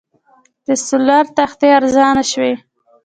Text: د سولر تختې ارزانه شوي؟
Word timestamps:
د 0.65 0.67
سولر 0.87 1.25
تختې 1.37 1.67
ارزانه 1.77 2.23
شوي؟ 2.31 2.53